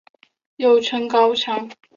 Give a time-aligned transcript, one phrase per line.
[0.55, 1.69] 又称高腔。